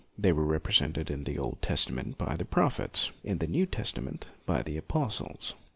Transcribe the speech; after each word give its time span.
They 0.17 0.33
were 0.33 0.43
represented 0.47 1.11
in 1.11 1.25
the 1.25 1.37
Old 1.37 1.61
Testa 1.61 1.93
ment 1.93 2.17
by 2.17 2.35
the 2.35 2.43
prophets, 2.43 3.11
in 3.23 3.37
the 3.37 3.45
New 3.45 3.67
Testa 3.67 4.01
ment 4.01 4.25
by 4.47 4.63
the 4.63 4.75
apostles. 4.77 5.53